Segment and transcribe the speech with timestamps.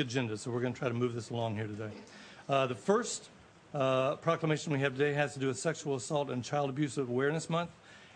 [0.00, 1.90] agenda, so we're going to try to move this along here today.
[2.48, 3.28] Uh, the first
[3.74, 7.50] uh, proclamation we have today has to do with Sexual Assault and Child Abuse Awareness
[7.50, 7.70] Month.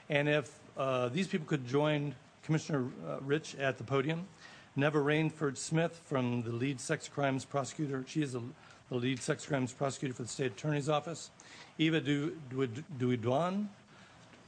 [0.08, 4.26] And if uh, these people could join Commissioner uh, Rich at the podium.
[4.74, 8.05] Neva Rainford Smith from the lead sex crimes prosecutor.
[8.07, 8.43] She is a,
[8.89, 11.30] the lead sex crimes prosecutor for the state attorney's office.
[11.79, 13.67] Eva Duidwan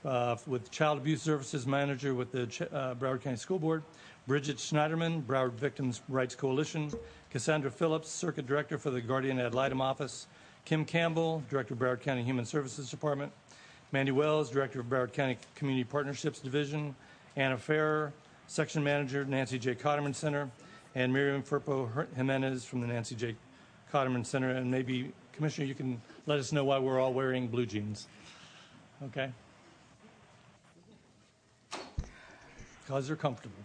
[0.05, 2.43] uh, with child abuse services manager with the
[2.73, 3.83] uh, Broward County School Board.
[4.27, 6.91] Bridget Schneiderman, Broward Victims' Rights Coalition.
[7.35, 10.29] Cassandra Phillips, circuit director for the Guardian ad litem office.
[10.65, 13.33] Kim Campbell, director of Broward County Human Services Department.
[13.91, 16.95] Mandy Wells, director of Broward County Community Partnerships Division.
[17.35, 18.13] Anna Farrer,
[18.47, 19.75] Section Manager, Nancy J.
[19.75, 20.49] Cotterman Center,
[20.95, 23.35] and Miriam Firpo Jimenez from the Nancy J.
[23.93, 24.51] Cotterman Center.
[24.51, 28.07] And maybe, Commissioner, you can let us know why we're all wearing blue jeans.
[29.07, 29.33] Okay?
[32.87, 33.59] Because they're comfortable.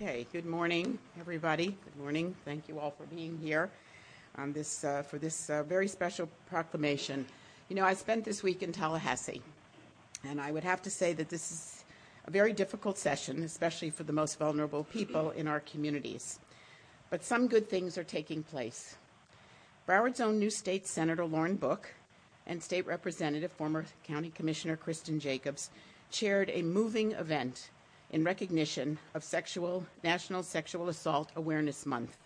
[0.00, 1.66] Okay, good morning, everybody.
[1.66, 2.36] Good morning.
[2.44, 3.68] Thank you all for being here
[4.36, 7.26] on this, uh, for this uh, very special proclamation
[7.68, 9.42] you know, I spent this week in Tallahassee,
[10.24, 11.84] and I would have to say that this is
[12.24, 16.38] a very difficult session, especially for the most vulnerable people in our communities.
[17.10, 18.96] But some good things are taking place.
[19.84, 21.92] Broward's own new state Senator Lauren Book
[22.46, 25.68] and state representative, former County Commissioner Kristin Jacobs,
[26.10, 27.68] chaired a moving event
[28.10, 32.16] in recognition of sexual, National Sexual Assault Awareness Month.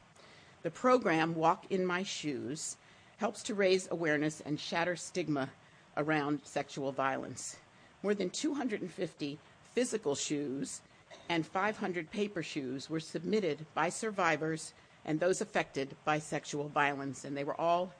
[0.62, 2.76] The program, Walk in My Shoes,
[3.16, 5.50] helps to raise awareness and shatter stigma
[5.96, 7.56] around sexual violence.
[8.02, 9.38] More than 250
[9.74, 10.80] physical shoes
[11.28, 17.36] and 500 paper shoes were submitted by survivors and those affected by sexual violence, and
[17.36, 17.92] they were all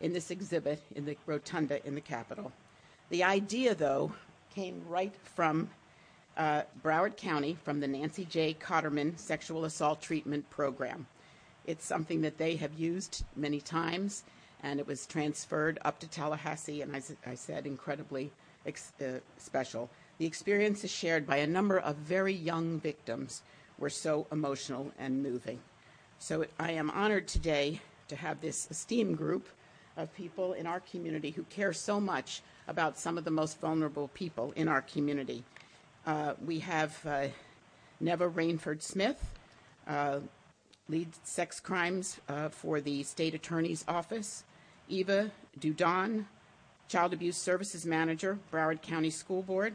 [0.00, 2.52] in this exhibit in the rotunda in the Capitol.
[3.08, 4.12] The idea, though,
[4.54, 5.70] came right from
[6.36, 8.54] uh, Broward County, from the Nancy J.
[8.54, 11.06] Cotterman Sexual Assault Treatment Program.
[11.66, 14.24] It's something that they have used many times
[14.62, 18.30] and it was transferred up to Tallahassee, and as I said, incredibly
[18.64, 19.90] ex- uh, special.
[20.18, 23.42] The experience is shared by a number of very young victims
[23.78, 25.58] were so emotional and moving.
[26.18, 29.48] So I am honored today to have this esteemed group
[29.96, 34.08] of people in our community who care so much about some of the most vulnerable
[34.08, 35.42] people in our community.
[36.04, 37.28] Uh, we have uh,
[38.00, 39.34] Neva Rainford Smith,
[39.86, 40.18] uh,
[40.88, 44.42] lead sex crimes uh, for the state attorney's office.
[44.88, 45.30] Eva
[45.60, 46.24] Dudon,
[46.88, 49.74] Child Abuse Services Manager, Broward County School Board,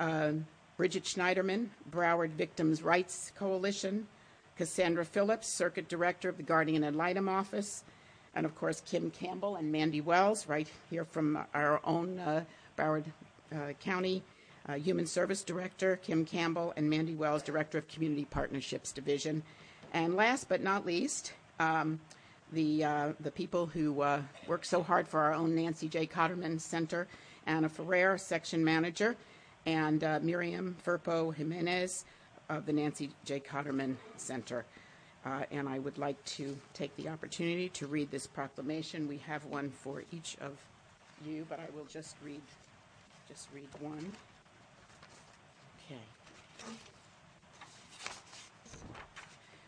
[0.00, 0.32] uh,
[0.76, 4.08] Bridget Schneiderman, Broward Victims' Rights Coalition,
[4.56, 7.84] Cassandra Phillips, Circuit Director of the Guardian ad litem Office,
[8.34, 12.44] and of course Kim Campbell and Mandy Wells, right here from our own
[12.76, 13.04] Broward
[13.78, 14.24] County
[14.68, 19.42] uh, Human Service Director, Kim Campbell, and Mandy Wells, Director of Community Partnerships Division.
[19.92, 22.00] And last but not least, um,
[22.52, 26.06] the, uh, the people who uh, work so hard for our own Nancy J.
[26.06, 27.06] Cotterman Center,
[27.46, 29.16] Anna Ferrer, section manager,
[29.66, 32.04] and uh, Miriam Firpo Jimenez
[32.48, 33.40] of the Nancy J.
[33.40, 34.64] Cotterman Center.
[35.24, 39.08] Uh, and I would like to take the opportunity to read this proclamation.
[39.08, 40.52] We have one for each of
[41.24, 42.42] you, but I will just read,
[43.28, 44.12] just read one.
[45.86, 46.00] Okay.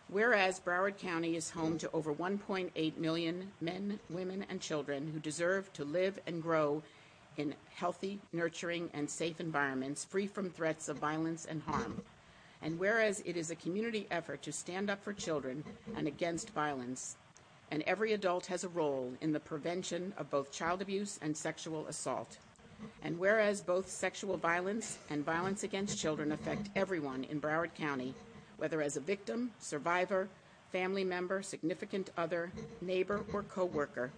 [0.08, 5.72] Whereas Broward County is home to over 1.8 million men, women, and children who deserve
[5.74, 6.82] to live and grow
[7.36, 12.02] in healthy, nurturing, and safe environments free from threats of violence and harm.
[12.62, 15.62] And whereas it is a community effort to stand up for children
[15.96, 17.16] and against violence,
[17.70, 21.86] and every adult has a role in the prevention of both child abuse and sexual
[21.86, 22.38] assault.
[23.02, 28.14] And whereas both sexual violence and violence against children affect everyone in Broward County,
[28.56, 30.28] whether as a victim, survivor,
[30.70, 34.10] family member, significant other, neighbor, or coworker.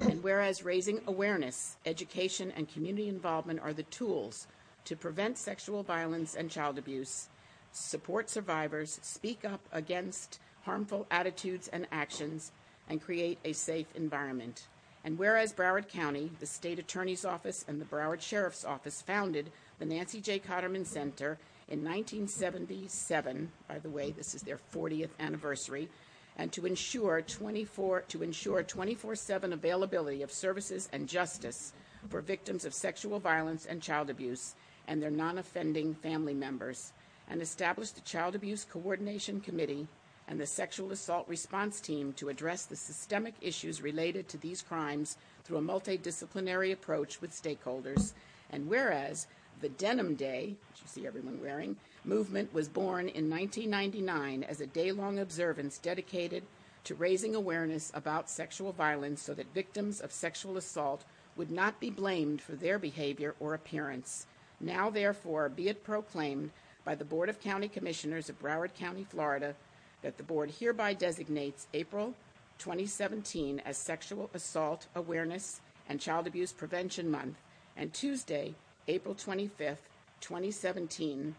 [0.00, 4.46] And whereas raising awareness, education, and community involvement are the tools
[4.84, 7.28] to prevent sexual violence and child abuse,
[7.72, 12.52] support survivors, speak up against harmful attitudes and actions,
[12.88, 14.66] and create a safe environment.
[15.06, 19.86] And whereas Broward County, the State Attorney's Office, and the Broward Sheriff's Office founded the
[19.86, 20.40] Nancy J.
[20.40, 21.38] Cotterman Center
[21.68, 23.52] in 1977.
[23.68, 25.88] By the way, this is their 40th anniversary.
[26.36, 31.72] And to ensure 24 to ensure 24/7 availability of services and justice
[32.08, 34.56] for victims of sexual violence and child abuse
[34.88, 36.92] and their non-offending family members,
[37.28, 39.86] and established the Child Abuse Coordination Committee
[40.28, 45.16] and the Sexual Assault Response Team to address the systemic issues related to these crimes
[45.44, 48.12] through a multidisciplinary approach with stakeholders.
[48.50, 49.26] And whereas
[49.60, 54.66] the Denim Day, which you see everyone wearing, movement was born in 1999 as a
[54.66, 56.42] day long observance dedicated
[56.84, 61.04] to raising awareness about sexual violence so that victims of sexual assault
[61.36, 64.26] would not be blamed for their behavior or appearance.
[64.60, 66.50] Now, therefore, be it proclaimed
[66.84, 69.54] by the Board of County Commissioners of Broward County, Florida,
[70.02, 72.14] that the Board hereby designates April
[72.58, 77.36] 2017 as Sexual Assault Awareness and Child Abuse Prevention Month
[77.76, 78.54] and Tuesday,
[78.88, 79.88] April 25th,
[80.20, 81.34] 2017,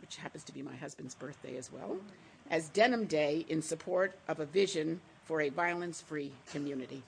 [0.00, 1.96] which happens to be my husband's birthday as well,
[2.50, 7.02] as Denim Day in support of a vision for a violence free community.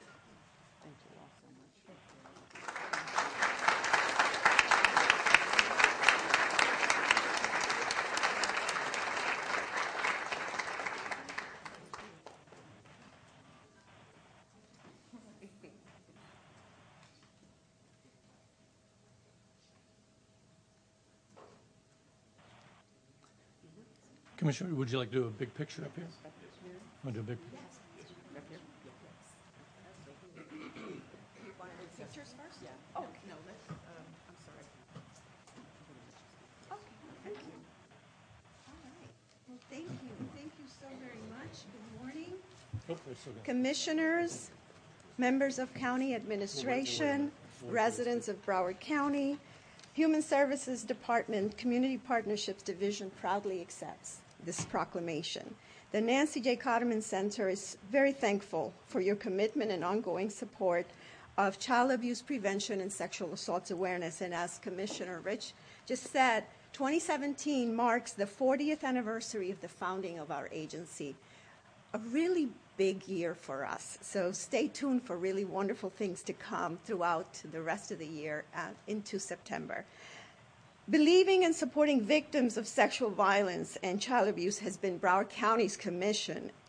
[24.42, 26.04] Commissioner, would you like to do a big picture up here?
[27.04, 27.38] Want to do a big?
[28.36, 28.58] Up here?
[31.96, 32.58] Pictures first?
[32.60, 32.70] Yeah.
[32.96, 33.76] Oh, No, let's, um,
[34.28, 34.64] I'm sorry.
[36.72, 36.80] okay,
[37.22, 37.54] thank you.
[38.66, 39.10] All right.
[39.48, 41.62] Well, thank you, thank you so very much.
[41.70, 42.32] Good morning.
[42.90, 43.44] Oh, they're still going.
[43.44, 44.50] Commissioners,
[45.18, 47.30] members of county administration,
[47.68, 49.38] residents of Broward County,
[49.92, 55.54] Human Services Department, Community Partnerships Division proudly accepts this proclamation.
[55.92, 56.56] The Nancy J.
[56.56, 60.86] Cotterman Center is very thankful for your commitment and ongoing support
[61.38, 64.20] of child abuse prevention and sexual assault awareness.
[64.20, 65.52] And as Commissioner Rich
[65.86, 71.14] just said, 2017 marks the 40th anniversary of the founding of our agency
[71.94, 73.98] a really big year for us.
[74.00, 78.44] So stay tuned for really wonderful things to come throughout the rest of the year
[78.56, 79.84] uh, into September.
[80.90, 85.78] Believing and supporting victims of sexual violence and child abuse has been Broward County's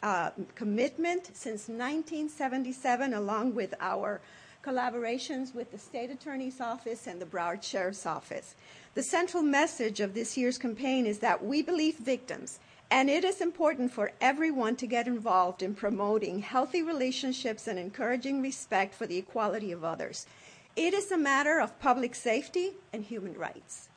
[0.04, 4.22] uh, commitment since 1977, along with our
[4.64, 8.54] collaborations with the state attorney's office and the Broward Sheriff's Office.
[8.94, 12.60] The central message of this year's campaign is that we believe victims
[12.92, 18.44] and it is important for everyone to get involved in promoting healthy relationships and encouraging
[18.44, 20.28] respect for the equality of others.
[20.76, 23.90] It is a matter of public safety and human rights.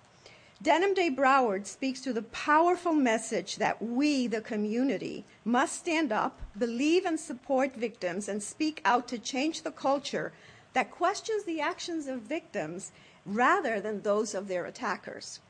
[0.62, 6.40] Denim Day Broward speaks to the powerful message that we, the community, must stand up,
[6.56, 10.32] believe and support victims, and speak out to change the culture
[10.72, 12.90] that questions the actions of victims
[13.26, 15.40] rather than those of their attackers.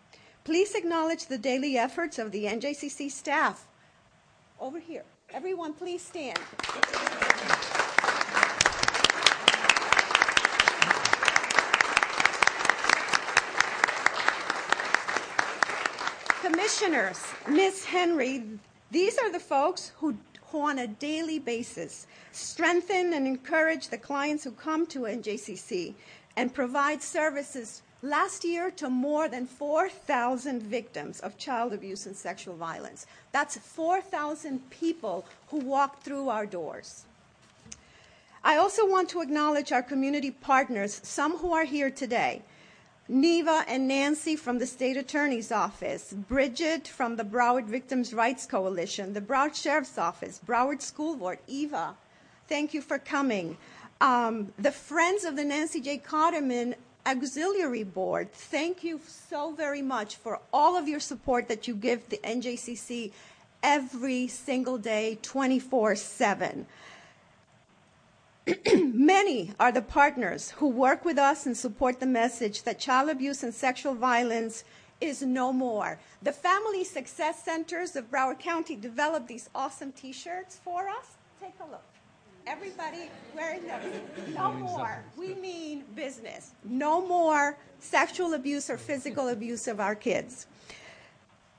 [0.42, 3.68] Please acknowledge the daily efforts of the NJCC staff.
[4.58, 5.04] Over here.
[5.32, 6.38] Everyone, please stand.
[16.76, 17.84] Commissioners, Ms.
[17.86, 18.42] Henry,
[18.90, 20.14] these are the folks who,
[20.48, 25.94] who on a daily basis strengthen and encourage the clients who come to NJCC
[26.36, 32.56] and provide services last year to more than 4,000 victims of child abuse and sexual
[32.56, 33.06] violence.
[33.32, 37.04] That's 4,000 people who walked through our doors.
[38.44, 42.42] I also want to acknowledge our community partners, some who are here today.
[43.08, 49.12] Neva and Nancy from the State Attorney's Office, Bridget from the Broward Victims' Rights Coalition,
[49.12, 51.94] the Broward Sheriff's Office, Broward School Board, Eva,
[52.48, 53.56] thank you for coming.
[54.00, 55.98] Um, the Friends of the Nancy J.
[55.98, 56.74] Cotterman
[57.06, 62.08] Auxiliary Board, thank you so very much for all of your support that you give
[62.08, 63.12] the NJCC
[63.62, 66.66] every single day, 24 7.
[68.76, 73.42] Many are the partners who work with us and support the message that child abuse
[73.42, 74.62] and sexual violence
[75.00, 75.98] is no more.
[76.22, 81.16] The Family Success Centers of Broward County developed these awesome t shirts for us.
[81.40, 81.82] Take a look.
[82.46, 83.80] Everybody wearing them.
[84.32, 85.02] No more.
[85.16, 86.52] We mean business.
[86.62, 90.46] No more sexual abuse or physical abuse of our kids.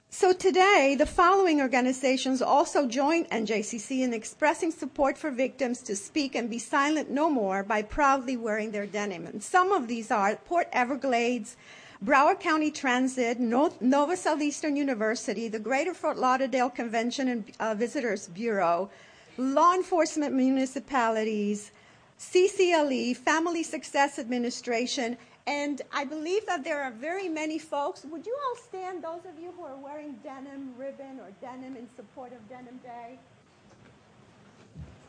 [0.10, 6.34] So today, the following organizations also join NJCC in expressing support for victims to speak
[6.34, 9.28] and be silent no more by proudly wearing their denim.
[9.28, 11.58] And some of these are Port Everglades,
[12.04, 18.90] Broward County Transit, Nova Southeastern University, the Greater Fort Lauderdale Convention and uh, Visitors Bureau,
[19.38, 21.72] law enforcement municipalities,
[22.18, 28.04] CCLE, Family Success Administration, and I believe that there are very many folks.
[28.04, 31.88] Would you all stand, those of you who are wearing denim ribbon or denim in
[31.96, 33.18] support of Denim Day?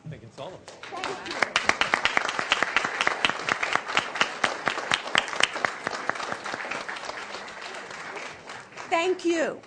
[0.05, 0.59] I think it's all of us.
[0.89, 1.79] Thank you.
[8.89, 9.59] Thank you.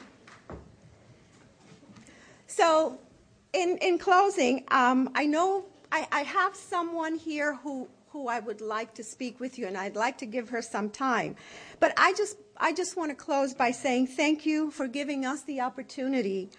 [2.46, 2.98] So,
[3.52, 8.60] in, in closing, um, I know I, I have someone here who, who I would
[8.60, 11.34] like to speak with you, and I'd like to give her some time.
[11.80, 15.42] But I just, I just want to close by saying thank you for giving us
[15.42, 16.50] the opportunity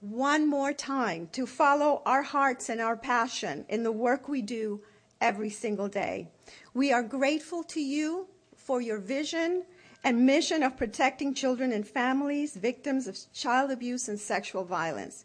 [0.00, 4.80] one more time to follow our hearts and our passion in the work we do
[5.20, 6.28] every single day.
[6.74, 8.26] We are grateful to you
[8.56, 9.64] for your vision
[10.04, 15.24] and mission of protecting children and families victims of child abuse and sexual violence.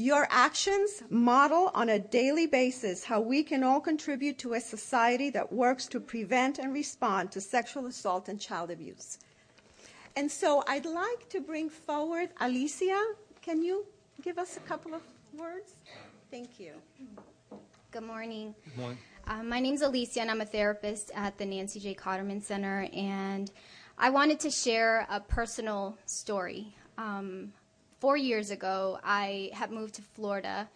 [0.00, 5.28] Your actions model on a daily basis how we can all contribute to a society
[5.30, 9.18] that works to prevent and respond to sexual assault and child abuse.
[10.14, 13.14] And so I'd like to bring forward Alicia.
[13.42, 13.86] Can you
[14.22, 15.02] give us a couple of
[15.36, 15.72] words?
[16.30, 16.74] Thank you.
[17.90, 18.54] Good morning.
[18.66, 18.98] Good morning.
[19.26, 21.96] Uh, my name's Alicia, and I'm a therapist at the Nancy J.
[21.96, 22.88] Cotterman Center.
[22.92, 23.50] And
[23.98, 26.76] I wanted to share a personal story.
[26.98, 27.52] Um,
[28.00, 30.68] four years ago, I had moved to Florida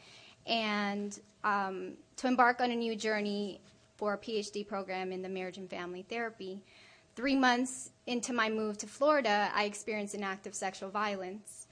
[0.47, 3.61] and um, to embark on a new journey
[3.97, 6.61] for a PhD program in the marriage and family therapy.
[7.15, 11.67] Three months into my move to Florida, I experienced an act of sexual violence.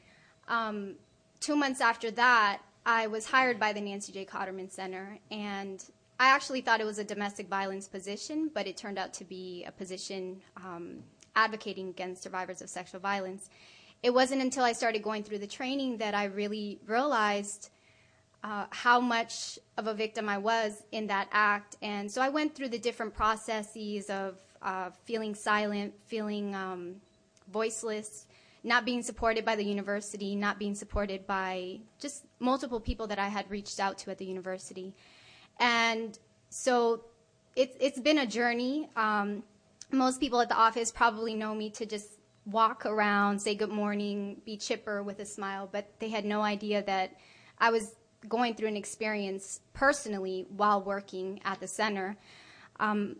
[0.46, 0.96] Um,
[1.40, 4.24] two months after that, I was hired by the Nancy J.
[4.24, 5.82] Cotterman Center, and
[6.18, 9.64] I actually thought it was a domestic violence position, but it turned out to be
[9.66, 11.02] a position um,
[11.34, 13.48] advocating against survivors of sexual violence.
[14.02, 17.70] It wasn't until I started going through the training that I really realized
[18.42, 21.76] uh, how much of a victim I was in that act.
[21.82, 26.96] And so I went through the different processes of uh, feeling silent, feeling um,
[27.52, 28.26] voiceless,
[28.64, 33.28] not being supported by the university, not being supported by just multiple people that I
[33.28, 34.94] had reached out to at the university.
[35.58, 37.04] And so
[37.56, 38.88] it's, it's been a journey.
[38.96, 39.42] Um,
[39.92, 44.40] most people at the office probably know me to just walk around, say good morning,
[44.44, 47.16] be chipper with a smile, but they had no idea that
[47.58, 47.94] I was
[48.28, 52.16] going through an experience personally while working at the center.
[52.78, 53.16] Um,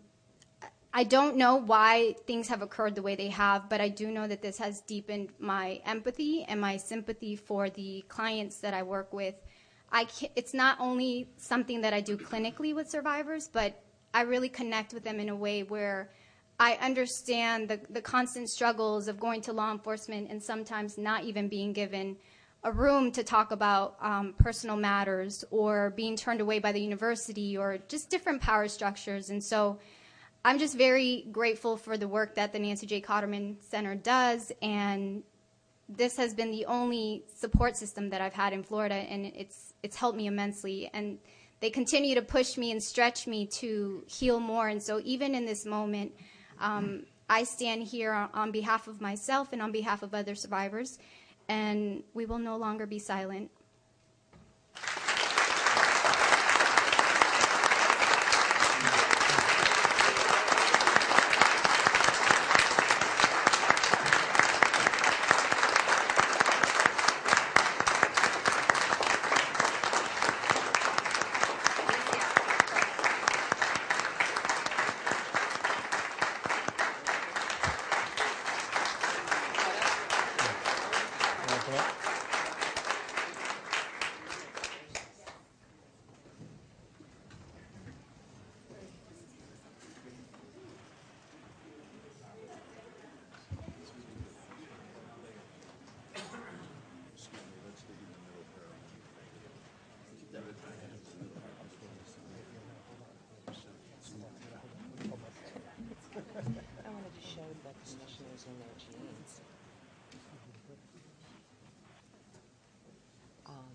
[0.93, 4.27] I don't know why things have occurred the way they have, but I do know
[4.27, 9.13] that this has deepened my empathy and my sympathy for the clients that I work
[9.13, 9.35] with.
[9.91, 13.81] I it's not only something that I do clinically with survivors, but
[14.13, 16.11] I really connect with them in a way where
[16.61, 21.73] I understand the, constant struggles of going to law enforcement and sometimes not even being
[21.73, 22.17] given
[22.63, 27.57] a room to talk about um, personal matters or being turned away by the university
[27.57, 29.31] or just different power structures.
[29.31, 29.79] And so
[30.45, 33.01] I'm just very grateful for the work that the Nancy J.
[33.01, 34.51] Cotterman Center does.
[34.61, 35.23] And
[35.89, 39.95] this has been the only support system that I've had in Florida, and it's, it's
[39.95, 40.91] helped me immensely.
[40.93, 41.17] And
[41.59, 44.67] they continue to push me and stretch me to heal more.
[44.67, 46.11] And so even in this moment,
[46.61, 50.99] Um, I stand here on behalf of myself and on behalf of other survivors,
[51.47, 53.51] and we will no longer be silent.
[107.73, 109.41] To show the commissioners in their jeans.
[113.45, 113.71] Um,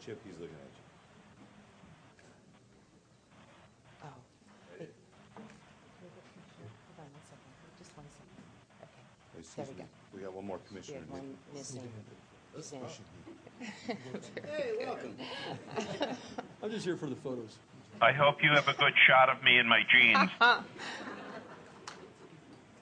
[0.00, 0.84] Chip, he's looking at you.
[4.04, 4.16] oh.
[4.80, 4.88] wait.
[5.36, 8.40] Hold on one second, just one second.
[8.80, 9.04] Okay,
[9.36, 10.16] Hey, there we Susan, go.
[10.16, 11.04] We got one more We commissioner.
[11.04, 11.84] have one missing.
[12.56, 12.82] His name.
[16.62, 17.56] I'm just here for the photos.
[18.00, 20.30] I hope you have a good shot of me in my jeans.
[20.40, 20.62] Uh-huh.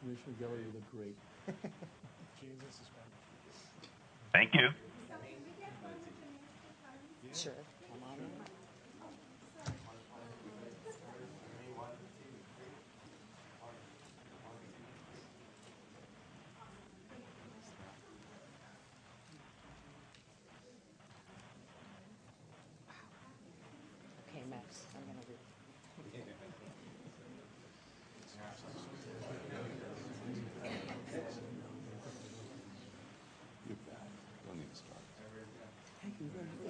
[0.00, 1.16] Commissioner Geller, you look great.
[4.32, 4.70] Thank you.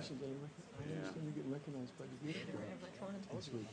[0.08, 3.12] Congratulations on your I understand you're getting recognized by the Gator Club.
[3.36, 3.68] This week.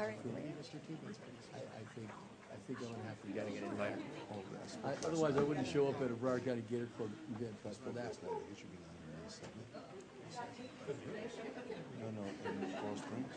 [0.00, 0.16] All right.
[0.16, 2.08] I, I think,
[2.48, 3.28] I think I'm gonna have to.
[3.28, 4.00] You gotta get invited.
[5.04, 8.16] Otherwise, I wouldn't show up at a Broward County Gator Club event, but for that.
[8.16, 9.60] It should be on the May second.
[12.00, 13.28] No, no, in Coral Springs.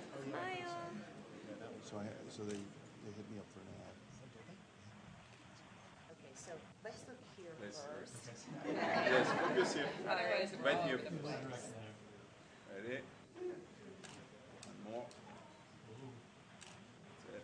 [1.83, 3.95] So I, so they, they hit me up for an ad.
[6.15, 6.51] Okay, so
[6.83, 8.31] let's look here first.
[8.65, 9.85] Yes, focus here.
[10.63, 10.99] Right here.
[12.77, 13.01] Ready?
[14.83, 15.05] One more.
[17.25, 17.43] That's it.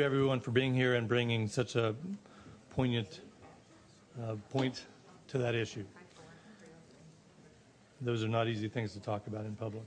[0.00, 1.94] everyone, for being here and bringing such a
[2.70, 3.20] poignant
[4.22, 4.84] uh, point
[5.28, 5.84] to that issue.
[8.00, 9.82] Those are not easy things to talk about in public.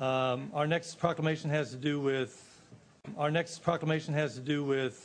[0.00, 2.62] Um, Our next proclamation has to do with,
[3.18, 5.04] our next proclamation has to do with